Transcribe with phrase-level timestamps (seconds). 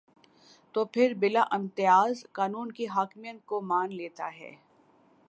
[0.75, 4.51] تو پھر بلا امتیاز قانون کی حاکمیت کو مان لیتا ہے۔